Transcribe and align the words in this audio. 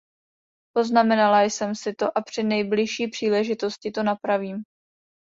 Poznamenala 0.75 1.41
jsem 1.43 1.75
si 1.75 1.93
to 1.93 2.17
a 2.17 2.21
při 2.21 2.43
nejbližší 2.43 3.07
příležitosti 3.07 3.91
to 3.91 4.03
napravím. 4.03 4.57